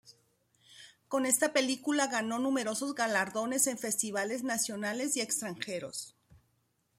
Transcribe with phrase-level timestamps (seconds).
[1.07, 6.15] Con esta película ganó numerosos galardones en festivales nacionales y extranjeros.